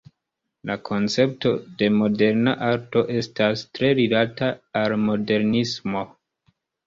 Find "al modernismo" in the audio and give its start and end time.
4.83-6.03